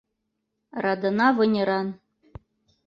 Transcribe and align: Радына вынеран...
Радына 0.83 1.27
вынеран... 1.37 1.87